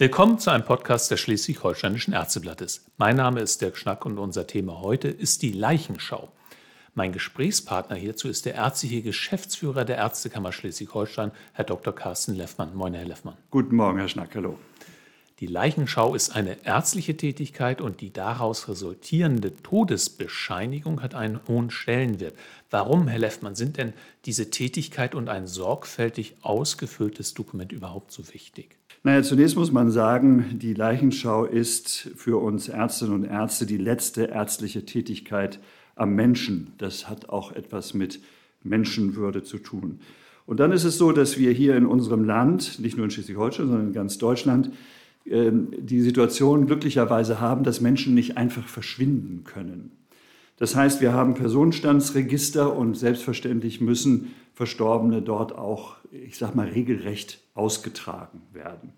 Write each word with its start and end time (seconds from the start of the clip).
Willkommen 0.00 0.38
zu 0.38 0.48
einem 0.48 0.64
Podcast 0.64 1.10
des 1.10 1.20
Schleswig-Holsteinischen 1.20 2.14
Ärzteblattes. 2.14 2.86
Mein 2.96 3.16
Name 3.16 3.40
ist 3.40 3.60
Dirk 3.60 3.76
Schnack 3.76 4.06
und 4.06 4.16
unser 4.16 4.46
Thema 4.46 4.80
heute 4.80 5.08
ist 5.08 5.42
die 5.42 5.52
Leichenschau. 5.52 6.32
Mein 6.94 7.12
Gesprächspartner 7.12 7.96
hierzu 7.96 8.28
ist 8.28 8.46
der 8.46 8.54
ärztliche 8.54 9.02
Geschäftsführer 9.02 9.84
der 9.84 9.98
Ärztekammer 9.98 10.52
Schleswig-Holstein, 10.52 11.32
Herr 11.52 11.66
Dr. 11.66 11.94
Carsten 11.94 12.34
Leffmann. 12.34 12.74
Moin, 12.74 12.94
Herr 12.94 13.04
Leffmann. 13.04 13.36
Guten 13.50 13.76
Morgen, 13.76 13.98
Herr 13.98 14.08
Schnack. 14.08 14.34
Hallo. 14.34 14.58
Die 15.40 15.46
Leichenschau 15.46 16.14
ist 16.14 16.30
eine 16.30 16.64
ärztliche 16.64 17.18
Tätigkeit 17.18 17.82
und 17.82 18.00
die 18.00 18.10
daraus 18.10 18.68
resultierende 18.68 19.54
Todesbescheinigung 19.54 21.02
hat 21.02 21.14
einen 21.14 21.46
hohen 21.46 21.70
Stellenwert. 21.70 22.32
Warum, 22.70 23.06
Herr 23.06 23.18
Leffmann, 23.18 23.54
sind 23.54 23.76
denn 23.76 23.92
diese 24.24 24.48
Tätigkeit 24.48 25.14
und 25.14 25.28
ein 25.28 25.46
sorgfältig 25.46 26.36
ausgefülltes 26.40 27.34
Dokument 27.34 27.70
überhaupt 27.70 28.12
so 28.12 28.26
wichtig? 28.32 28.79
Naja, 29.02 29.22
zunächst 29.22 29.56
muss 29.56 29.72
man 29.72 29.90
sagen, 29.90 30.58
die 30.58 30.74
Leichenschau 30.74 31.46
ist 31.46 32.10
für 32.16 32.36
uns 32.42 32.68
Ärztinnen 32.68 33.14
und 33.14 33.24
Ärzte 33.24 33.64
die 33.64 33.78
letzte 33.78 34.24
ärztliche 34.24 34.84
Tätigkeit 34.84 35.58
am 35.96 36.14
Menschen. 36.14 36.74
Das 36.76 37.08
hat 37.08 37.30
auch 37.30 37.52
etwas 37.52 37.94
mit 37.94 38.20
Menschenwürde 38.62 39.42
zu 39.42 39.58
tun. 39.58 40.00
Und 40.44 40.60
dann 40.60 40.70
ist 40.70 40.84
es 40.84 40.98
so, 40.98 41.12
dass 41.12 41.38
wir 41.38 41.52
hier 41.52 41.76
in 41.76 41.86
unserem 41.86 42.24
Land, 42.24 42.78
nicht 42.78 42.96
nur 42.96 43.04
in 43.04 43.10
Schleswig-Holstein, 43.10 43.68
sondern 43.68 43.86
in 43.86 43.92
ganz 43.94 44.18
Deutschland, 44.18 44.70
ähm, 45.24 45.68
die 45.78 46.02
Situation 46.02 46.66
glücklicherweise 46.66 47.40
haben, 47.40 47.64
dass 47.64 47.80
Menschen 47.80 48.14
nicht 48.14 48.36
einfach 48.36 48.66
verschwinden 48.66 49.44
können. 49.44 49.92
Das 50.60 50.76
heißt, 50.76 51.00
wir 51.00 51.14
haben 51.14 51.32
Personenstandsregister 51.32 52.76
und 52.76 52.94
selbstverständlich 52.94 53.80
müssen 53.80 54.34
Verstorbene 54.52 55.22
dort 55.22 55.56
auch, 55.56 55.96
ich 56.12 56.36
sage 56.36 56.54
mal, 56.54 56.68
regelrecht 56.68 57.42
ausgetragen 57.54 58.42
werden. 58.52 58.92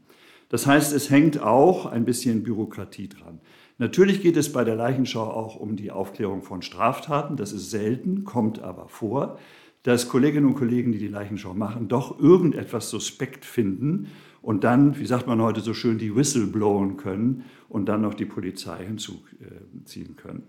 Das 0.48 0.66
heißt, 0.66 0.92
es 0.92 1.08
hängt 1.08 1.40
auch 1.40 1.86
ein 1.86 2.04
bisschen 2.04 2.42
Bürokratie 2.42 3.08
dran. 3.08 3.38
Natürlich 3.78 4.22
geht 4.22 4.36
es 4.36 4.52
bei 4.52 4.64
der 4.64 4.74
Leichenschau 4.74 5.22
auch 5.22 5.54
um 5.54 5.76
die 5.76 5.92
Aufklärung 5.92 6.42
von 6.42 6.62
Straftaten. 6.62 7.36
Das 7.36 7.52
ist 7.52 7.70
selten, 7.70 8.24
kommt 8.24 8.60
aber 8.60 8.88
vor, 8.88 9.38
dass 9.84 10.08
Kolleginnen 10.08 10.46
und 10.46 10.56
Kollegen, 10.56 10.90
die 10.90 10.98
die 10.98 11.06
Leichenschau 11.06 11.54
machen, 11.54 11.86
doch 11.86 12.18
irgendetwas 12.18 12.90
suspekt 12.90 13.44
finden 13.44 14.08
und 14.40 14.64
dann, 14.64 14.98
wie 14.98 15.06
sagt 15.06 15.28
man 15.28 15.40
heute 15.40 15.60
so 15.60 15.74
schön, 15.74 15.98
die 15.98 16.16
Whistle 16.16 16.48
blowen 16.48 16.96
können 16.96 17.44
und 17.68 17.86
dann 17.86 18.02
noch 18.02 18.14
die 18.14 18.26
Polizei 18.26 18.84
hinzuziehen 18.84 20.16
können. 20.16 20.48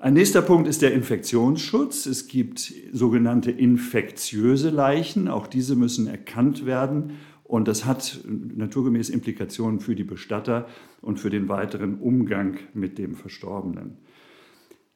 Ein 0.00 0.14
nächster 0.14 0.42
Punkt 0.42 0.68
ist 0.68 0.80
der 0.82 0.94
Infektionsschutz. 0.94 2.06
Es 2.06 2.28
gibt 2.28 2.72
sogenannte 2.92 3.50
infektiöse 3.50 4.70
Leichen. 4.70 5.26
Auch 5.26 5.48
diese 5.48 5.74
müssen 5.74 6.06
erkannt 6.06 6.64
werden. 6.64 7.14
Und 7.42 7.66
das 7.66 7.84
hat 7.84 8.20
naturgemäß 8.24 9.10
Implikationen 9.10 9.80
für 9.80 9.96
die 9.96 10.04
Bestatter 10.04 10.68
und 11.00 11.18
für 11.18 11.30
den 11.30 11.48
weiteren 11.48 11.98
Umgang 11.98 12.58
mit 12.74 12.96
dem 12.96 13.16
Verstorbenen. 13.16 13.96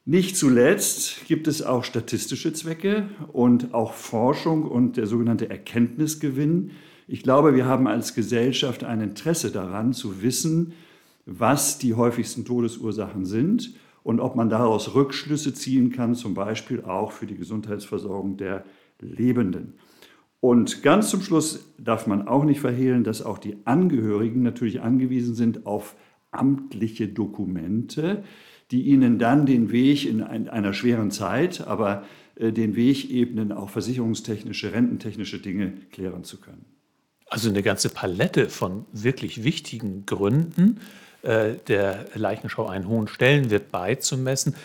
Nicht 0.05 0.37
zuletzt 0.37 1.25
gibt 1.27 1.49
es 1.49 1.61
auch 1.61 1.83
statistische 1.83 2.53
Zwecke 2.53 3.09
und 3.33 3.73
auch 3.73 3.91
Forschung 3.91 4.63
und 4.63 4.95
der 4.95 5.07
sogenannte 5.07 5.49
Erkenntnisgewinn. 5.49 6.71
Ich 7.09 7.23
glaube, 7.23 7.55
wir 7.55 7.65
haben 7.65 7.87
als 7.87 8.15
Gesellschaft 8.15 8.85
ein 8.85 9.01
Interesse 9.01 9.51
daran 9.51 9.91
zu 9.91 10.21
wissen, 10.21 10.71
was 11.25 11.77
die 11.77 11.93
häufigsten 11.93 12.45
Todesursachen 12.45 13.25
sind 13.25 13.73
und 14.03 14.19
ob 14.19 14.35
man 14.35 14.49
daraus 14.49 14.93
Rückschlüsse 14.95 15.53
ziehen 15.53 15.91
kann, 15.91 16.15
zum 16.15 16.33
Beispiel 16.33 16.83
auch 16.83 17.11
für 17.11 17.25
die 17.25 17.35
Gesundheitsversorgung 17.35 18.37
der 18.37 18.65
Lebenden. 18.99 19.73
Und 20.39 20.83
ganz 20.83 21.09
zum 21.09 21.21
Schluss 21.21 21.73
darf 21.77 22.05
man 22.05 22.27
auch 22.27 22.43
nicht 22.43 22.59
verhehlen, 22.59 23.05
dass 23.05 23.21
auch 23.21 23.37
die 23.37 23.57
Angehörigen 23.63 24.43
natürlich 24.43 24.81
angewiesen 24.81 25.35
sind 25.35 25.65
auf 25.65 25.95
amtliche 26.31 27.07
Dokumente, 27.07 28.23
die 28.71 28.83
ihnen 28.83 29.19
dann 29.19 29.45
den 29.45 29.71
Weg 29.71 30.05
in 30.05 30.21
einer 30.21 30.73
schweren 30.73 31.11
Zeit, 31.11 31.65
aber 31.65 32.03
äh, 32.35 32.51
den 32.51 32.75
Weg 32.75 33.09
ebnen, 33.11 33.51
auch 33.51 33.69
versicherungstechnische, 33.69 34.73
rententechnische 34.73 35.39
Dinge 35.39 35.73
klären 35.91 36.23
zu 36.23 36.39
können. 36.39 36.65
Also 37.27 37.49
eine 37.49 37.63
ganze 37.63 37.89
Palette 37.89 38.49
von 38.49 38.85
wirklich 38.91 39.43
wichtigen 39.43 40.05
Gründen, 40.05 40.79
der 41.23 42.05
Leichenschau 42.13 42.67
einen 42.67 42.87
hohen 42.87 43.07
Stellenwert 43.07 43.71
beizumessen. 43.71 44.55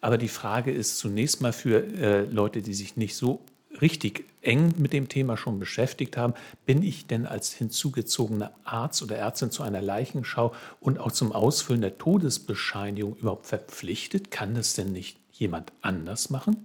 Aber 0.00 0.18
die 0.18 0.28
Frage 0.28 0.70
ist 0.70 0.98
zunächst 0.98 1.40
mal 1.40 1.52
für 1.52 1.84
äh, 1.84 2.24
Leute, 2.24 2.62
die 2.62 2.74
sich 2.74 2.96
nicht 2.96 3.16
so 3.16 3.40
richtig 3.80 4.24
eng 4.42 4.74
mit 4.78 4.92
dem 4.92 5.08
Thema 5.08 5.36
schon 5.36 5.58
beschäftigt 5.58 6.16
haben, 6.16 6.34
bin 6.66 6.82
ich 6.82 7.06
denn 7.06 7.26
als 7.26 7.52
hinzugezogener 7.52 8.52
Arzt 8.64 9.02
oder 9.02 9.16
Ärztin 9.16 9.50
zu 9.50 9.62
einer 9.62 9.82
Leichenschau 9.82 10.54
und 10.80 10.98
auch 10.98 11.12
zum 11.12 11.32
Ausfüllen 11.32 11.80
der 11.80 11.98
Todesbescheinigung 11.98 13.16
überhaupt 13.16 13.46
verpflichtet? 13.46 14.30
Kann 14.30 14.54
das 14.54 14.74
denn 14.74 14.92
nicht 14.92 15.18
jemand 15.32 15.72
anders 15.82 16.30
machen? 16.30 16.64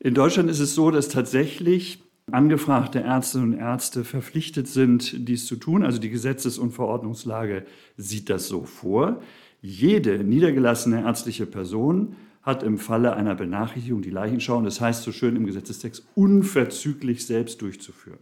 In 0.00 0.14
Deutschland 0.14 0.50
ist 0.50 0.58
es 0.58 0.74
so, 0.74 0.90
dass 0.90 1.08
tatsächlich 1.08 2.00
angefragte 2.30 3.00
Ärztinnen 3.00 3.52
und 3.52 3.58
Ärzte 3.58 4.04
verpflichtet 4.04 4.68
sind, 4.68 5.28
dies 5.28 5.46
zu 5.46 5.56
tun. 5.56 5.82
Also 5.82 5.98
die 5.98 6.10
Gesetzes- 6.10 6.58
und 6.58 6.72
Verordnungslage 6.72 7.64
sieht 7.96 8.30
das 8.30 8.48
so 8.48 8.64
vor. 8.64 9.20
Jede 9.60 10.24
niedergelassene 10.24 11.02
ärztliche 11.02 11.46
Person 11.46 12.16
hat 12.42 12.62
im 12.62 12.78
Falle 12.78 13.14
einer 13.14 13.34
Benachrichtigung 13.34 14.02
die 14.02 14.10
Leichenschau, 14.10 14.56
und 14.56 14.64
das 14.64 14.80
heißt 14.80 15.04
so 15.04 15.12
schön 15.12 15.36
im 15.36 15.46
Gesetzestext, 15.46 16.06
unverzüglich 16.14 17.24
selbst 17.24 17.62
durchzuführen. 17.62 18.18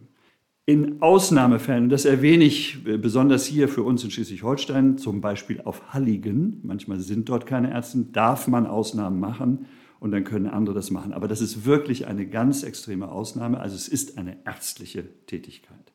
In 0.67 1.01
Ausnahmefällen, 1.01 1.89
das 1.89 2.05
erwähne 2.05 2.43
ich 2.43 2.83
besonders 2.83 3.45
hier 3.45 3.67
für 3.67 3.81
uns 3.81 4.03
in 4.03 4.11
Schleswig-Holstein, 4.11 4.99
zum 4.99 5.19
Beispiel 5.19 5.61
auf 5.61 5.93
Halligen, 5.93 6.59
manchmal 6.63 6.99
sind 6.99 7.29
dort 7.29 7.47
keine 7.47 7.71
Ärzte, 7.71 8.05
darf 8.11 8.47
man 8.47 8.67
Ausnahmen 8.67 9.19
machen 9.19 9.65
und 10.01 10.09
dann 10.11 10.23
können 10.23 10.47
andere 10.47 10.73
das 10.73 10.89
machen. 10.89 11.13
Aber 11.13 11.27
das 11.27 11.41
ist 11.41 11.63
wirklich 11.63 12.07
eine 12.07 12.25
ganz 12.25 12.63
extreme 12.63 13.09
Ausnahme. 13.09 13.59
Also 13.59 13.75
es 13.75 13.87
ist 13.87 14.17
eine 14.17 14.35
ärztliche 14.45 15.03
Tätigkeit. 15.27 15.93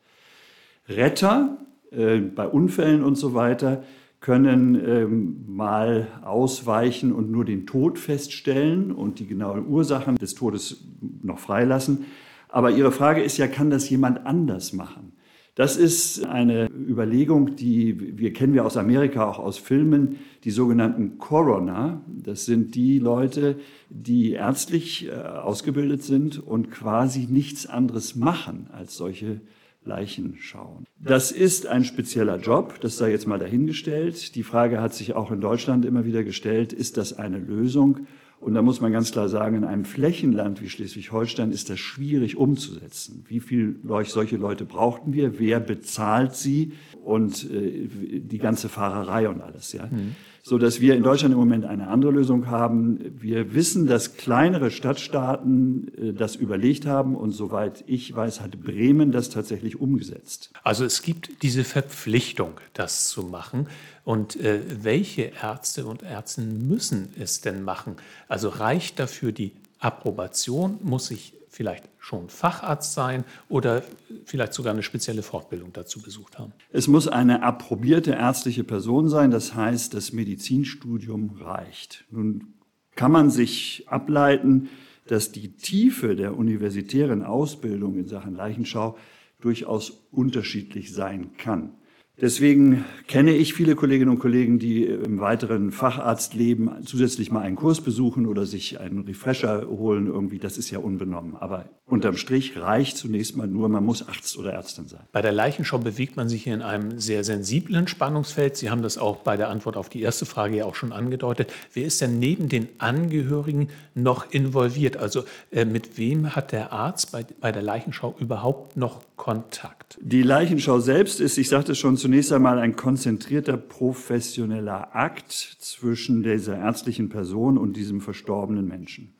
Retter 0.88 1.58
äh, 1.90 2.18
bei 2.18 2.46
Unfällen 2.46 3.02
und 3.02 3.16
so 3.16 3.34
weiter 3.34 3.82
können 4.20 4.76
ähm, 4.76 5.44
mal 5.48 6.06
ausweichen 6.22 7.12
und 7.12 7.32
nur 7.32 7.44
den 7.44 7.66
Tod 7.66 7.98
feststellen 7.98 8.92
und 8.92 9.18
die 9.18 9.26
genauen 9.26 9.66
Ursachen 9.66 10.14
des 10.14 10.36
Todes 10.36 10.84
noch 11.22 11.40
freilassen. 11.40 12.06
Aber 12.48 12.70
Ihre 12.70 12.92
Frage 12.92 13.22
ist 13.22 13.38
ja, 13.38 13.48
kann 13.48 13.70
das 13.70 13.90
jemand 13.90 14.24
anders 14.24 14.72
machen? 14.72 15.15
Das 15.56 15.78
ist 15.78 16.22
eine 16.26 16.68
Überlegung, 16.70 17.56
die 17.56 18.18
wir 18.18 18.34
kennen 18.34 18.52
wir 18.52 18.66
aus 18.66 18.76
Amerika, 18.76 19.26
auch 19.26 19.38
aus 19.38 19.56
Filmen, 19.56 20.18
die 20.44 20.50
sogenannten 20.50 21.16
Coroner. 21.16 22.02
Das 22.06 22.44
sind 22.44 22.74
die 22.74 22.98
Leute, 22.98 23.56
die 23.88 24.32
ärztlich 24.32 25.08
äh, 25.08 25.12
ausgebildet 25.12 26.02
sind 26.02 26.38
und 26.38 26.70
quasi 26.70 27.26
nichts 27.30 27.66
anderes 27.66 28.16
machen 28.16 28.68
als 28.70 28.98
solche 28.98 29.40
Leichen 29.82 30.36
schauen. 30.40 30.84
Das 31.00 31.32
ist 31.32 31.66
ein 31.66 31.84
spezieller 31.84 32.38
Job, 32.38 32.78
das 32.82 32.98
sei 32.98 33.10
jetzt 33.10 33.26
mal 33.26 33.38
dahingestellt. 33.38 34.34
Die 34.34 34.42
Frage 34.42 34.82
hat 34.82 34.92
sich 34.92 35.14
auch 35.14 35.30
in 35.30 35.40
Deutschland 35.40 35.86
immer 35.86 36.04
wieder 36.04 36.22
gestellt, 36.22 36.74
ist 36.74 36.98
das 36.98 37.14
eine 37.18 37.38
Lösung? 37.38 38.06
Und 38.40 38.54
da 38.54 38.62
muss 38.62 38.80
man 38.80 38.92
ganz 38.92 39.12
klar 39.12 39.28
sagen, 39.28 39.56
in 39.56 39.64
einem 39.64 39.84
Flächenland 39.84 40.60
wie 40.60 40.68
Schleswig-Holstein 40.68 41.50
ist 41.50 41.70
das 41.70 41.80
schwierig 41.80 42.36
umzusetzen. 42.36 43.24
Wie 43.28 43.40
viele 43.40 43.76
solche 44.04 44.36
Leute 44.36 44.64
brauchten 44.64 45.14
wir? 45.14 45.38
Wer 45.38 45.58
bezahlt 45.58 46.34
sie? 46.34 46.72
Und 47.02 47.50
äh, 47.50 47.88
die 47.88 48.38
ganze 48.38 48.68
Fahrerei 48.68 49.28
und 49.28 49.40
alles, 49.40 49.72
ja. 49.72 49.86
Mhm 49.86 50.14
so 50.48 50.58
dass 50.58 50.80
wir 50.80 50.94
in 50.94 51.02
Deutschland 51.02 51.32
im 51.32 51.40
Moment 51.40 51.64
eine 51.64 51.88
andere 51.88 52.12
Lösung 52.12 52.46
haben. 52.46 53.00
Wir 53.18 53.52
wissen, 53.54 53.88
dass 53.88 54.16
kleinere 54.16 54.70
Stadtstaaten 54.70 55.90
äh, 55.98 56.12
das 56.12 56.36
überlegt 56.36 56.86
haben 56.86 57.16
und 57.16 57.32
soweit 57.32 57.82
ich 57.88 58.14
weiß, 58.14 58.42
hat 58.42 58.62
Bremen 58.62 59.10
das 59.10 59.28
tatsächlich 59.28 59.80
umgesetzt. 59.80 60.52
Also 60.62 60.84
es 60.84 61.02
gibt 61.02 61.42
diese 61.42 61.64
Verpflichtung, 61.64 62.52
das 62.74 63.08
zu 63.08 63.24
machen. 63.24 63.66
Und 64.04 64.36
äh, 64.36 64.60
welche 64.84 65.32
Ärzte 65.42 65.84
und 65.84 66.04
Ärzte 66.04 66.42
müssen 66.42 67.08
es 67.18 67.40
denn 67.40 67.64
machen? 67.64 67.96
Also 68.28 68.48
reicht 68.48 69.00
dafür 69.00 69.32
die 69.32 69.50
Approbation? 69.80 70.78
Muss 70.80 71.10
ich 71.10 71.32
vielleicht 71.56 71.88
schon 71.98 72.28
Facharzt 72.28 72.92
sein 72.92 73.24
oder 73.48 73.82
vielleicht 74.26 74.52
sogar 74.52 74.74
eine 74.74 74.82
spezielle 74.82 75.22
Fortbildung 75.22 75.72
dazu 75.72 76.02
besucht 76.02 76.38
haben? 76.38 76.52
Es 76.70 76.86
muss 76.86 77.08
eine 77.08 77.42
approbierte 77.42 78.10
ärztliche 78.10 78.62
Person 78.62 79.08
sein, 79.08 79.30
das 79.30 79.54
heißt, 79.54 79.94
das 79.94 80.12
Medizinstudium 80.12 81.30
reicht. 81.40 82.04
Nun 82.10 82.52
kann 82.94 83.10
man 83.10 83.30
sich 83.30 83.84
ableiten, 83.88 84.68
dass 85.06 85.32
die 85.32 85.56
Tiefe 85.56 86.14
der 86.14 86.36
universitären 86.36 87.22
Ausbildung 87.22 87.96
in 87.96 88.06
Sachen 88.06 88.34
Leichenschau 88.34 88.98
durchaus 89.40 89.90
unterschiedlich 90.10 90.92
sein 90.92 91.38
kann. 91.38 91.72
Deswegen 92.18 92.86
kenne 93.08 93.32
ich 93.32 93.52
viele 93.52 93.74
Kolleginnen 93.74 94.10
und 94.10 94.18
Kollegen, 94.18 94.58
die 94.58 94.84
im 94.84 95.20
weiteren 95.20 95.70
Facharztleben 95.70 96.70
zusätzlich 96.86 97.30
mal 97.30 97.42
einen 97.42 97.56
Kurs 97.56 97.82
besuchen 97.82 98.26
oder 98.26 98.46
sich 98.46 98.80
einen 98.80 99.00
Refresher 99.00 99.66
holen 99.68 100.06
irgendwie. 100.06 100.38
Das 100.38 100.56
ist 100.56 100.70
ja 100.70 100.78
unbenommen. 100.78 101.36
Aber 101.36 101.66
unterm 101.84 102.16
Strich 102.16 102.56
reicht 102.56 102.96
zunächst 102.96 103.36
mal 103.36 103.46
nur, 103.46 103.68
man 103.68 103.84
muss 103.84 104.08
Arzt 104.08 104.38
oder 104.38 104.54
Ärztin 104.54 104.88
sein. 104.88 105.02
Bei 105.12 105.20
der 105.20 105.32
Leichenschau 105.32 105.76
bewegt 105.76 106.16
man 106.16 106.30
sich 106.30 106.44
hier 106.44 106.54
in 106.54 106.62
einem 106.62 106.98
sehr 106.98 107.22
sensiblen 107.22 107.86
Spannungsfeld. 107.86 108.56
Sie 108.56 108.70
haben 108.70 108.80
das 108.80 108.96
auch 108.96 109.18
bei 109.18 109.36
der 109.36 109.50
Antwort 109.50 109.76
auf 109.76 109.90
die 109.90 110.00
erste 110.00 110.24
Frage 110.24 110.56
ja 110.56 110.64
auch 110.64 110.74
schon 110.74 110.92
angedeutet. 110.92 111.52
Wer 111.74 111.84
ist 111.84 112.00
denn 112.00 112.18
neben 112.18 112.48
den 112.48 112.68
Angehörigen 112.78 113.68
noch 113.94 114.30
involviert? 114.30 114.96
Also 114.96 115.24
äh, 115.50 115.66
mit 115.66 115.98
wem 115.98 116.34
hat 116.34 116.52
der 116.52 116.72
Arzt 116.72 117.12
bei, 117.12 117.26
bei 117.42 117.52
der 117.52 117.62
Leichenschau 117.62 118.16
überhaupt 118.18 118.78
noch 118.78 119.02
Kontakt? 119.16 119.98
Die 120.00 120.22
Leichenschau 120.22 120.80
selbst 120.80 121.20
ist, 121.20 121.36
ich 121.36 121.50
sagte 121.50 121.74
schon, 121.74 121.96
zunächst 122.06 122.32
einmal 122.32 122.60
ein 122.60 122.76
konzentrierter 122.76 123.56
professioneller 123.56 124.94
Akt 124.94 125.32
zwischen 125.32 126.22
dieser 126.22 126.56
ärztlichen 126.56 127.08
Person 127.08 127.58
und 127.58 127.76
diesem 127.76 128.00
verstorbenen 128.00 128.64
Menschen. 128.64 129.12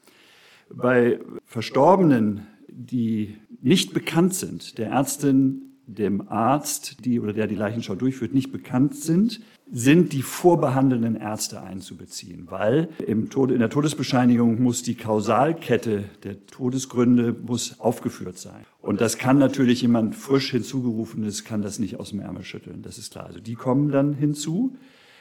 Bei 0.71 1.19
Verstorbenen, 1.45 2.47
die 2.69 3.39
nicht 3.61 3.93
bekannt 3.93 4.35
sind, 4.35 4.79
der 4.79 4.91
Ärztin, 4.91 5.76
dem 5.87 6.29
Arzt, 6.29 7.05
die 7.05 7.21
oder 7.21 7.33
der 7.33 7.47
die 7.47 7.55
Leichenschau 7.55 7.95
durchführt, 7.95 8.35
nicht 8.35 8.53
bekannt 8.53 8.95
sind, 8.97 9.41
sind 9.71 10.13
die 10.13 10.23
vorbehandelnden 10.23 11.17
Ärzte 11.17 11.61
einzubeziehen, 11.61 12.47
weil 12.51 12.89
im 13.05 13.31
Tode, 13.31 13.55
in 13.55 13.61
der 13.61 13.71
Todesbescheinigung 13.71 14.63
muss 14.63 14.83
die 14.83 14.95
Kausalkette 14.95 16.05
der 16.23 16.47
Todesgründe 16.47 17.33
muss 17.33 17.81
aufgeführt 17.81 18.39
sein. 18.39 18.65
Und 18.81 19.01
das 19.01 19.19
kann 19.19 19.39
natürlich 19.39 19.83
jemand 19.83 20.15
frisch 20.15 20.51
hinzugerufenes, 20.51 21.45
kann 21.45 21.63
das 21.63 21.79
nicht 21.79 21.99
aus 21.99 22.11
dem 22.11 22.21
Ärmel 22.21 22.45
schütteln, 22.45 22.83
das 22.83 22.99
ist 22.99 23.13
klar. 23.13 23.27
Also 23.27 23.41
die 23.41 23.55
kommen 23.55 23.91
dann 23.91 24.15
hinzu. 24.15 24.77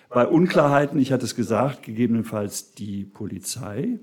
Bei 0.10 0.28
Unklarheiten, 0.28 1.00
ich 1.00 1.12
hatte 1.12 1.26
es 1.26 1.36
gesagt, 1.36 1.84
gegebenenfalls 1.84 2.74
die 2.74 3.04
Polizei. 3.04 4.00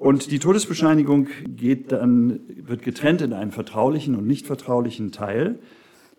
Und 0.00 0.30
die 0.30 0.38
Todesbescheinigung 0.38 1.28
geht 1.46 1.92
dann, 1.92 2.40
wird 2.56 2.82
getrennt 2.82 3.20
in 3.20 3.34
einen 3.34 3.52
vertraulichen 3.52 4.16
und 4.16 4.26
nicht 4.26 4.46
vertraulichen 4.46 5.12
Teil. 5.12 5.58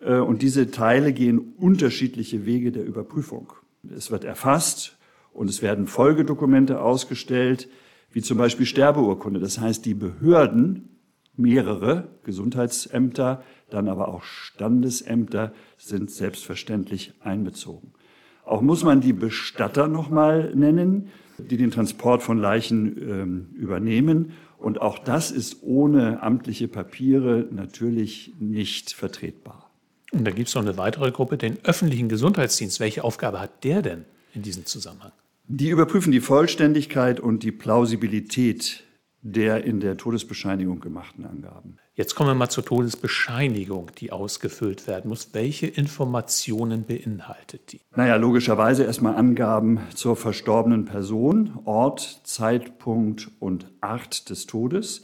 Äh, 0.01 0.17
und 0.17 0.43
diese 0.43 0.69
Teile 0.69 1.13
gehen 1.13 1.55
unterschiedliche 1.57 2.45
Wege 2.45 2.71
der 2.71 2.85
Überprüfung. 2.85 3.53
Es 3.89 4.11
wird 4.11 4.23
erfasst 4.23 4.99
und 5.33 5.49
es 5.49 5.63
werden 5.63 5.87
Folgedokumente 5.87 6.79
ausgestellt, 6.79 7.69
wie 8.11 8.21
zum 8.21 8.37
Beispiel 8.37 8.67
Sterbeurkunde. 8.67 9.39
Das 9.39 9.59
heißt, 9.59 9.83
die 9.83 9.95
Behörden, 9.95 10.99
mehrere 11.35 12.09
Gesundheitsämter, 12.23 13.43
dann 13.71 13.87
aber 13.87 14.09
auch 14.09 14.21
Standesämter 14.21 15.53
sind 15.79 16.11
selbstverständlich 16.11 17.13
einbezogen. 17.19 17.93
Auch 18.45 18.61
muss 18.61 18.83
man 18.83 19.01
die 19.01 19.13
Bestatter 19.13 19.87
nochmal 19.87 20.53
nennen, 20.53 21.09
die 21.41 21.57
den 21.57 21.71
Transport 21.71 22.23
von 22.23 22.37
Leichen 22.37 22.97
ähm, 22.97 23.49
übernehmen. 23.55 24.33
Und 24.57 24.81
auch 24.81 24.99
das 24.99 25.31
ist 25.31 25.63
ohne 25.63 26.21
amtliche 26.21 26.67
Papiere 26.67 27.47
natürlich 27.51 28.33
nicht 28.39 28.93
vertretbar. 28.93 29.71
Und 30.11 30.25
da 30.25 30.31
gibt 30.31 30.49
es 30.49 30.55
noch 30.55 30.61
eine 30.61 30.77
weitere 30.77 31.11
Gruppe, 31.11 31.37
den 31.37 31.57
öffentlichen 31.63 32.09
Gesundheitsdienst. 32.09 32.79
Welche 32.79 33.03
Aufgabe 33.03 33.39
hat 33.39 33.63
der 33.63 33.81
denn 33.81 34.05
in 34.33 34.41
diesem 34.41 34.65
Zusammenhang? 34.65 35.11
Die 35.47 35.69
überprüfen 35.69 36.11
die 36.11 36.21
Vollständigkeit 36.21 37.19
und 37.19 37.43
die 37.43 37.51
Plausibilität 37.51 38.83
der 39.21 39.63
in 39.63 39.79
der 39.79 39.97
Todesbescheinigung 39.97 40.79
gemachten 40.79 41.25
Angaben. 41.25 41.77
Jetzt 41.93 42.15
kommen 42.15 42.29
wir 42.29 42.33
mal 42.33 42.49
zur 42.49 42.65
Todesbescheinigung, 42.65 43.91
die 43.97 44.11
ausgefüllt 44.11 44.87
werden 44.87 45.09
muss. 45.09 45.33
Welche 45.33 45.67
Informationen 45.67 46.85
beinhaltet 46.85 47.71
die? 47.71 47.81
Naja, 47.95 48.15
logischerweise 48.15 48.83
erstmal 48.83 49.15
Angaben 49.15 49.79
zur 49.93 50.15
verstorbenen 50.15 50.85
Person, 50.85 51.59
Ort, 51.65 52.21
Zeitpunkt 52.23 53.29
und 53.39 53.69
Art 53.81 54.29
des 54.29 54.47
Todes. 54.47 55.03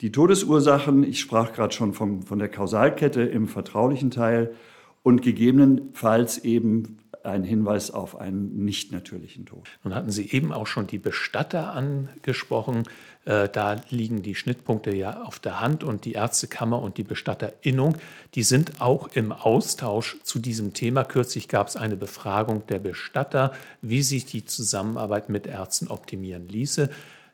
Die 0.00 0.12
Todesursachen, 0.12 1.02
ich 1.02 1.18
sprach 1.18 1.52
gerade 1.52 1.74
schon 1.74 1.94
vom, 1.94 2.22
von 2.22 2.38
der 2.38 2.48
Kausalkette 2.48 3.22
im 3.22 3.48
vertraulichen 3.48 4.10
Teil 4.10 4.54
und 5.02 5.22
gegebenenfalls 5.22 6.38
eben 6.38 6.98
ein 7.26 7.44
Hinweis 7.44 7.90
auf 7.90 8.18
einen 8.18 8.64
nicht 8.64 8.92
natürlichen 8.92 9.46
Tod. 9.46 9.66
Nun 9.84 9.94
hatten 9.94 10.10
Sie 10.10 10.30
eben 10.30 10.52
auch 10.52 10.66
schon 10.66 10.86
die 10.86 10.98
Bestatter 10.98 11.72
angesprochen. 11.72 12.84
Äh, 13.24 13.48
da 13.48 13.76
liegen 13.90 14.22
die 14.22 14.34
Schnittpunkte 14.34 14.94
ja 14.94 15.22
auf 15.22 15.38
der 15.38 15.60
Hand 15.60 15.84
und 15.84 16.04
die 16.04 16.12
Ärztekammer 16.12 16.80
und 16.80 16.96
die 16.96 17.02
Bestatterinnung, 17.02 17.96
die 18.34 18.42
sind 18.42 18.80
auch 18.80 19.08
im 19.14 19.32
Austausch 19.32 20.16
zu 20.22 20.38
diesem 20.38 20.72
Thema. 20.72 21.04
Kürzlich 21.04 21.48
gab 21.48 21.68
es 21.68 21.76
eine 21.76 21.96
Befragung 21.96 22.66
der 22.68 22.78
Bestatter, 22.78 23.52
wie 23.82 24.02
sich 24.02 24.26
die 24.26 24.44
Zusammenarbeit 24.44 25.28
mit 25.28 25.46
Ärzten 25.46 25.88
optimieren 25.88 26.48
ließe. 26.48 26.90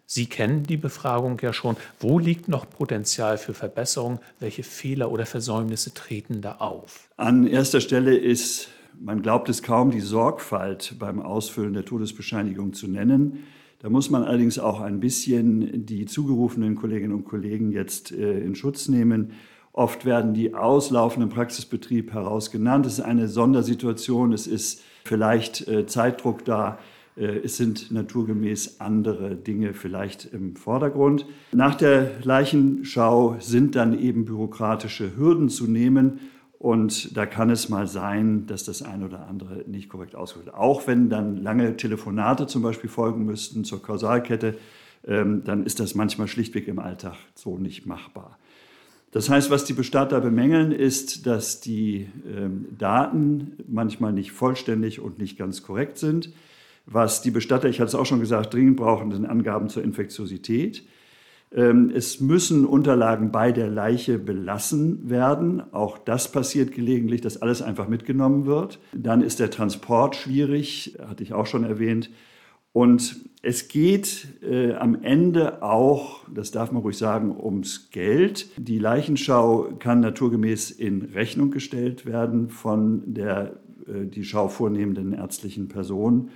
Sie 0.07 0.27
kennen 0.27 0.65
die 0.65 0.77
Befragung 0.77 1.39
ja 1.41 1.55
schon. 1.55 1.77
Wo 1.99 2.19
liegt 2.19 2.47
noch 2.47 2.69
Potenzial 2.69 3.39
für 3.39 3.55
Verbesserung? 3.55 4.21
Welche 4.41 4.63
Fehler 4.63 5.11
oder 5.11 5.25
Versäumnisse 5.25 5.95
treten 5.95 6.43
da 6.43 6.57
auf? 6.57 7.09
An 7.17 7.47
erster 7.47 7.81
Stelle 7.81 8.15
ist, 8.15 8.69
man 9.01 9.23
glaubt 9.23 9.49
es 9.49 9.63
kaum, 9.63 9.91
die 9.91 10.01
Sorgfalt 10.01 10.97
beim 10.99 11.21
Ausfüllen 11.21 11.75
der 11.75 11.85
Todesbescheinigung 11.85 12.73
zu 12.73 12.89
nennen. 12.89 13.45
Da 13.81 13.91
muss 13.91 14.11
man 14.11 14.23
allerdings 14.23 14.59
auch 14.59 14.81
ein 14.81 15.01
bisschen 15.01 15.87
die 15.87 16.07
zugerufenen 16.07 16.77
Kolleginnen 16.77 17.13
und 17.13 17.25
Kollegen 17.25 17.73
jetzt 17.73 18.13
äh, 18.13 18.39
in 18.39 18.55
Schutz 18.55 18.89
nehmen. 18.89 19.33
Oft 19.73 20.05
werden 20.05 20.35
die 20.35 20.55
auslaufenden 20.55 21.31
Praxisbetrieb 21.31 22.13
herausgenannt. 22.13 22.87
Es 22.87 22.95
ist 22.95 23.01
eine 23.01 23.27
Sondersituation. 23.27 24.33
Es 24.33 24.47
ist 24.47 24.83
vielleicht 25.05 25.67
äh, 25.67 25.87
Zeitdruck 25.87 26.45
da. 26.45 26.79
Äh, 27.17 27.41
es 27.45 27.57
sind 27.57 27.91
naturgemäß 27.91 28.81
andere 28.81 29.35
Dinge 29.35 29.75
vielleicht 29.75 30.33
im 30.33 30.57
Vordergrund. 30.57 31.27
Nach 31.53 31.75
der 31.75 32.11
Leichenschau 32.23 33.37
sind 33.41 33.75
dann 33.75 33.99
eben 33.99 34.27
bürokratische 34.27 35.17
Hürden 35.17 35.49
zu 35.49 35.67
nehmen. 35.67 36.21
Und 36.63 37.17
da 37.17 37.27
kann 37.27 37.51
es 37.51 37.69
mal 37.69 37.89
sein, 37.89 38.47
dass 38.47 38.63
das 38.63 38.83
eine 38.83 39.07
oder 39.07 39.27
andere 39.27 39.65
nicht 39.67 39.89
korrekt 39.89 40.15
ausgeführt 40.15 40.47
wird. 40.47 40.57
Auch 40.57 40.87
wenn 40.87 41.11
dann 41.11 41.37
lange 41.37 41.77
Telefonate 41.77 42.47
zum 42.47 42.63
Beispiel 42.63 42.89
folgen 42.89 43.25
müssten 43.25 43.65
zur 43.65 43.83
Kausalkette, 43.83 44.57
ähm, 45.05 45.43
dann 45.45 45.67
ist 45.67 45.81
das 45.81 45.97
manchmal 45.97 46.29
schlichtweg 46.29 46.69
im 46.69 46.79
Alltag 46.79 47.17
so 47.35 47.59
nicht 47.59 47.85
machbar. 47.87 48.39
Das 49.11 49.29
heißt, 49.29 49.51
was 49.51 49.65
die 49.65 49.73
Bestatter 49.73 50.21
bemängeln, 50.21 50.71
ist, 50.71 51.27
dass 51.27 51.61
die 51.61 52.09
ähm, 52.33 52.69
Daten 52.79 53.57
manchmal 53.67 54.13
nicht 54.13 54.31
vollständig 54.31 55.01
und 55.01 55.19
nicht 55.19 55.37
ganz 55.37 55.65
korrekt 55.65 55.99
sind 55.99 56.33
was 56.87 57.23
die 57.23 57.31
Bestatter, 57.31 57.69
ich 57.69 57.81
hatte 57.81 57.89
es 57.89 57.95
auch 57.95 58.07
schon 58.07 58.21
gesagt, 58.21 58.55
dringend 58.55 58.77
brauchen, 58.77 59.13
sind 59.13 59.27
Angaben 59.27 59.69
zur 59.69 59.83
Infektiosität. 59.85 60.83
Ähm, 61.55 61.91
es 61.95 62.21
müssen 62.21 62.65
Unterlagen 62.65 63.31
bei 63.31 63.53
der 63.53 63.69
Leiche 63.69 64.19
belassen 64.19 65.11
werden. 65.11 65.63
Auch 65.73 65.99
das 65.99 66.33
passiert 66.33 66.73
gelegentlich, 66.73 67.21
dass 67.21 67.41
alles 67.41 67.63
einfach 67.63 67.89
mitgenommen 67.89 68.47
wird. 68.47 68.79
Dann 68.93 69.23
ist 69.23 69.41
der 69.41 69.51
Transport 69.51 70.17
schwierig, 70.17 70.99
hatte 71.07 71.23
ich 71.23 71.33
auch 71.33 71.47
schon 71.47 71.65
erwähnt. 71.65 72.11
Und 72.73 73.29
es 73.43 73.69
geht 73.69 74.29
äh, 74.43 74.73
am 74.75 75.03
Ende 75.03 75.63
auch, 75.63 76.27
das 76.33 76.53
darf 76.53 76.73
man 76.73 76.81
ruhig 76.81 76.97
sagen, 76.97 77.37
ums 77.39 77.91
Geld. 77.91 78.49
Die 78.57 78.79
Leichenschau 78.79 79.75
kann 79.79 80.01
naturgemäß 80.01 80.71
in 80.71 81.03
Rechnung 81.03 81.51
gestellt 81.51 82.07
werden 82.07 82.49
von 82.49 83.13
der 83.13 83.61
äh, 83.87 84.07
die 84.07 84.25
Schau 84.25 84.49
vornehmenden 84.49 85.13
ärztlichen 85.13 85.69
Person. 85.69 86.31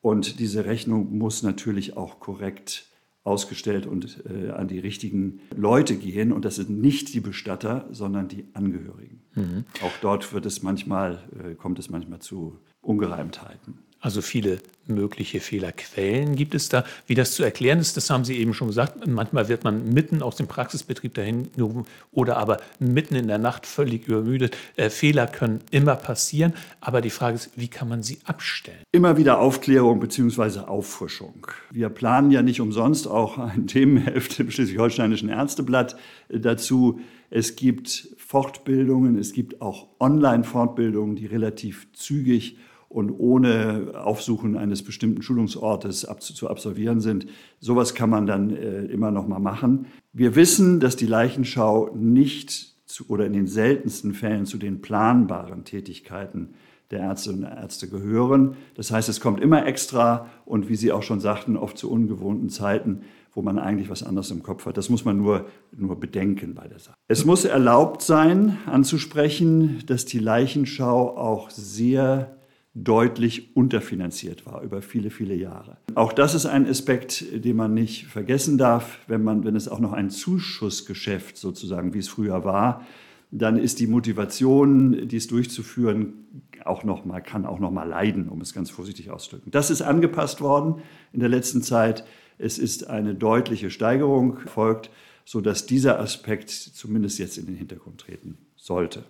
Und 0.00 0.40
diese 0.40 0.64
Rechnung 0.64 1.16
muss 1.16 1.44
natürlich 1.44 1.96
auch 1.96 2.18
korrekt 2.18 2.87
ausgestellt 3.28 3.86
und 3.86 4.24
äh, 4.28 4.50
an 4.50 4.66
die 4.66 4.78
richtigen 4.78 5.40
Leute 5.54 5.96
gehen. 5.96 6.32
Und 6.32 6.44
das 6.44 6.56
sind 6.56 6.70
nicht 6.70 7.14
die 7.14 7.20
Bestatter, 7.20 7.86
sondern 7.92 8.28
die 8.28 8.46
Angehörigen. 8.54 9.20
Mhm. 9.34 9.64
Auch 9.82 9.92
dort 10.00 10.32
wird 10.32 10.46
es 10.46 10.62
manchmal, 10.62 11.22
äh, 11.44 11.54
kommt 11.54 11.78
es 11.78 11.90
manchmal 11.90 12.18
zu 12.20 12.58
Ungereimtheiten. 12.80 13.78
Also 14.00 14.22
viele 14.22 14.58
mögliche 14.88 15.40
Fehlerquellen 15.40 16.36
gibt 16.36 16.54
es 16.54 16.68
da. 16.68 16.84
Wie 17.06 17.14
das 17.14 17.32
zu 17.32 17.42
erklären 17.42 17.78
ist, 17.78 17.96
das 17.96 18.10
haben 18.10 18.24
Sie 18.24 18.36
eben 18.36 18.54
schon 18.54 18.68
gesagt. 18.68 19.06
Manchmal 19.06 19.48
wird 19.48 19.64
man 19.64 19.92
mitten 19.92 20.22
aus 20.22 20.36
dem 20.36 20.46
Praxisbetrieb 20.46 21.14
dahin 21.14 21.50
gerufen 21.56 21.86
oder 22.12 22.36
aber 22.36 22.58
mitten 22.78 23.14
in 23.14 23.28
der 23.28 23.38
Nacht 23.38 23.66
völlig 23.66 24.08
übermüdet. 24.08 24.56
Äh, 24.76 24.90
Fehler 24.90 25.26
können 25.26 25.60
immer 25.70 25.96
passieren, 25.96 26.54
aber 26.80 27.00
die 27.00 27.10
Frage 27.10 27.36
ist, 27.36 27.50
wie 27.56 27.68
kann 27.68 27.88
man 27.88 28.02
sie 28.02 28.18
abstellen? 28.24 28.78
Immer 28.92 29.16
wieder 29.16 29.38
Aufklärung 29.38 30.00
bzw. 30.00 30.60
Auffrischung. 30.60 31.46
Wir 31.70 31.88
planen 31.88 32.30
ja 32.30 32.42
nicht 32.42 32.60
umsonst 32.60 33.06
auch 33.08 33.38
ein 33.38 33.66
Themenheft 33.68 34.40
im 34.40 34.50
Schleswig-Holsteinischen 34.50 35.28
Ärzteblatt 35.28 35.96
äh, 36.28 36.40
dazu. 36.40 37.00
Es 37.30 37.56
gibt 37.56 38.08
Fortbildungen, 38.16 39.18
es 39.18 39.32
gibt 39.32 39.60
auch 39.60 39.88
Online-Fortbildungen, 40.00 41.16
die 41.16 41.26
relativ 41.26 41.92
zügig 41.92 42.56
und 42.88 43.10
ohne 43.10 43.92
Aufsuchen 43.94 44.56
eines 44.56 44.82
bestimmten 44.82 45.22
Schulungsortes 45.22 46.06
zu 46.18 46.48
absolvieren 46.48 47.00
sind. 47.00 47.26
Sowas 47.60 47.94
kann 47.94 48.10
man 48.10 48.26
dann 48.26 48.50
äh, 48.50 48.84
immer 48.84 49.10
noch 49.10 49.28
mal 49.28 49.38
machen. 49.38 49.86
Wir 50.12 50.34
wissen, 50.34 50.80
dass 50.80 50.96
die 50.96 51.06
Leichenschau 51.06 51.90
nicht 51.94 52.74
zu, 52.86 53.04
oder 53.08 53.26
in 53.26 53.34
den 53.34 53.46
seltensten 53.46 54.14
Fällen 54.14 54.46
zu 54.46 54.56
den 54.56 54.80
planbaren 54.80 55.64
Tätigkeiten 55.64 56.54
der 56.90 57.00
Ärztinnen 57.00 57.44
und 57.44 57.50
Ärzte 57.50 57.88
gehören. 57.88 58.56
Das 58.74 58.90
heißt, 58.90 59.10
es 59.10 59.20
kommt 59.20 59.40
immer 59.40 59.66
extra 59.66 60.30
und 60.46 60.70
wie 60.70 60.76
Sie 60.76 60.90
auch 60.90 61.02
schon 61.02 61.20
sagten, 61.20 61.58
oft 61.58 61.76
zu 61.76 61.90
ungewohnten 61.90 62.48
Zeiten, 62.48 63.02
wo 63.34 63.42
man 63.42 63.58
eigentlich 63.58 63.90
was 63.90 64.02
anderes 64.02 64.30
im 64.30 64.42
Kopf 64.42 64.64
hat. 64.64 64.78
Das 64.78 64.88
muss 64.88 65.04
man 65.04 65.18
nur, 65.18 65.46
nur 65.76 66.00
bedenken 66.00 66.54
bei 66.54 66.66
der 66.66 66.78
Sache. 66.78 66.96
Es 67.06 67.26
muss 67.26 67.44
erlaubt 67.44 68.00
sein, 68.00 68.56
anzusprechen, 68.64 69.82
dass 69.86 70.06
die 70.06 70.18
Leichenschau 70.18 71.14
auch 71.14 71.50
sehr 71.50 72.37
deutlich 72.84 73.56
unterfinanziert 73.56 74.46
war 74.46 74.62
über 74.62 74.82
viele, 74.82 75.10
viele 75.10 75.34
Jahre. 75.34 75.78
Auch 75.94 76.12
das 76.12 76.34
ist 76.34 76.46
ein 76.46 76.66
Aspekt, 76.66 77.24
den 77.32 77.56
man 77.56 77.74
nicht 77.74 78.06
vergessen 78.06 78.58
darf, 78.58 78.98
wenn, 79.06 79.22
man, 79.22 79.44
wenn 79.44 79.56
es 79.56 79.68
auch 79.68 79.80
noch 79.80 79.92
ein 79.92 80.10
Zuschussgeschäft 80.10 81.36
sozusagen, 81.36 81.94
wie 81.94 81.98
es 81.98 82.08
früher 82.08 82.44
war, 82.44 82.86
dann 83.30 83.58
ist 83.58 83.80
die 83.80 83.86
Motivation, 83.86 85.08
dies 85.08 85.26
durchzuführen, 85.26 86.24
auch 86.64 86.84
noch 86.84 87.04
mal, 87.04 87.20
kann 87.20 87.46
auch 87.46 87.58
noch 87.58 87.70
mal 87.70 87.88
leiden, 87.88 88.28
um 88.28 88.40
es 88.40 88.54
ganz 88.54 88.70
vorsichtig 88.70 89.10
auszudrücken. 89.10 89.50
Das 89.50 89.70
ist 89.70 89.82
angepasst 89.82 90.40
worden 90.40 90.76
in 91.12 91.20
der 91.20 91.28
letzten 91.28 91.62
Zeit. 91.62 92.04
Es 92.38 92.58
ist 92.58 92.88
eine 92.88 93.14
deutliche 93.14 93.70
Steigerung 93.70 94.38
erfolgt, 94.38 94.90
sodass 95.24 95.66
dieser 95.66 96.00
Aspekt 96.00 96.50
zumindest 96.50 97.18
jetzt 97.18 97.36
in 97.36 97.46
den 97.46 97.56
Hintergrund 97.56 98.00
treten 98.00 98.38
sollte. 98.56 99.04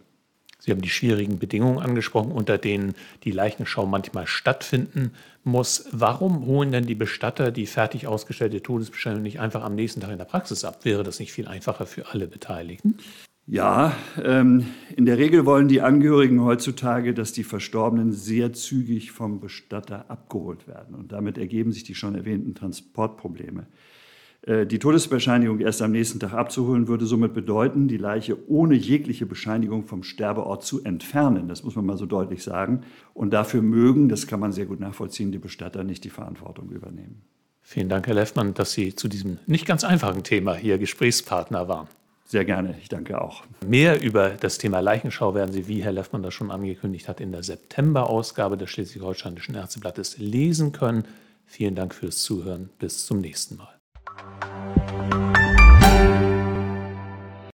Sie 0.61 0.73
haben 0.73 0.83
die 0.83 0.89
schwierigen 0.89 1.39
Bedingungen 1.39 1.79
angesprochen, 1.79 2.33
unter 2.33 2.59
denen 2.59 2.95
die 3.23 3.31
Leichenschau 3.31 3.87
manchmal 3.87 4.27
stattfinden 4.27 5.13
muss. 5.45 5.87
Warum 5.93 6.47
holen 6.47 6.73
denn 6.73 6.87
die 6.87 6.97
Bestatter 6.97 7.53
die 7.53 7.67
fertig 7.67 8.07
ausgestellte 8.07 8.61
Todesbestellung 8.61 9.23
nicht 9.23 9.39
einfach 9.39 9.63
am 9.63 9.77
nächsten 9.77 10.01
Tag 10.01 10.11
in 10.11 10.19
der 10.19 10.25
Praxis 10.25 10.65
ab? 10.65 10.85
Wäre 10.85 11.05
das 11.05 11.21
nicht 11.21 11.33
viel 11.33 11.47
einfacher 11.47 11.87
für 11.87 12.09
alle 12.13 12.27
Beteiligten? 12.27 12.99
Ja, 13.51 13.97
ähm, 14.23 14.67
in 14.95 15.07
der 15.07 15.17
Regel 15.17 15.47
wollen 15.47 15.69
die 15.69 15.81
Angehörigen 15.81 16.43
heutzutage, 16.43 17.15
dass 17.15 17.33
die 17.33 17.45
Verstorbenen 17.45 18.13
sehr 18.13 18.53
zügig 18.53 19.11
vom 19.11 19.41
Bestatter 19.41 20.11
abgeholt 20.11 20.69
werden. 20.69 20.95
Und 20.95 21.13
damit 21.13 21.39
ergeben 21.39 21.73
sich 21.73 21.83
die 21.83 21.95
schon 21.95 22.15
erwähnten 22.15 22.55
Transportprobleme. 22.55 23.67
Äh, 24.43 24.67
die 24.67 24.79
Todesbescheinigung 24.79 25.61
erst 25.61 25.83
am 25.83 25.93
nächsten 25.93 26.21
Tag 26.21 26.33
abzuholen, 26.33 26.89
würde 26.89 27.07
somit 27.07 27.35
bedeuten, 27.35 27.89
die 27.89 27.97
Leiche 27.97 28.37
ohne 28.49 28.75
jegliche 28.75 29.27
Bescheinigung 29.27 29.85
vom 29.85 30.03
Sterbeort 30.03 30.65
zu 30.65 30.85
entfernen. 30.85 31.49
Das 31.49 31.65
muss 31.65 31.77
man 31.77 31.87
mal 31.87 31.97
so 31.97 32.07
deutlich 32.07 32.43
sagen. 32.43 32.83
Und 33.15 33.33
dafür 33.33 33.63
mögen, 33.63 34.09
das 34.09 34.27
kann 34.27 34.41
man 34.41 34.53
sehr 34.53 34.67
gut 34.67 34.81
nachvollziehen, 34.81 35.33
die 35.33 35.39
Bestatter 35.39 35.85
nicht 35.85 36.05
die 36.05 36.11
Verantwortung 36.11 36.71
übernehmen. 36.71 37.23
Vielen 37.63 37.91
Dank, 37.91 38.07
Herr 38.07 38.15
Leffmann, 38.15 38.55
dass 38.55 38.73
Sie 38.73 38.95
zu 38.95 39.09
diesem 39.09 39.39
nicht 39.47 39.67
ganz 39.67 39.85
einfachen 39.85 40.23
Thema 40.23 40.55
hier 40.55 40.79
Gesprächspartner 40.79 41.69
waren. 41.69 41.89
Sehr 42.25 42.45
gerne, 42.45 42.75
ich 42.81 42.89
danke 42.89 43.21
auch. 43.21 43.45
Mehr 43.67 44.03
über 44.03 44.31
das 44.31 44.59
Thema 44.59 44.81
Leichenschau 44.81 45.35
werden 45.35 45.53
Sie, 45.53 45.67
wie 45.67 45.83
Herr 45.83 45.93
Leffmann 45.93 46.23
das 46.23 46.35
schon 46.35 46.51
angekündigt 46.51 47.09
hat, 47.09 47.21
in 47.21 47.33
der 47.33 47.43
September-Ausgabe 47.43 48.57
des 48.57 48.71
Schleswig-Holsteinischen 48.71 49.55
Ärzteblattes 49.55 50.19
lesen 50.19 50.73
können. 50.73 51.05
Vielen 51.47 51.75
Dank 51.75 51.95
fürs 51.95 52.23
Zuhören. 52.23 52.71
Bis 52.79 53.07
zum 53.07 53.21
nächsten 53.21 53.57
Mal. 53.57 53.78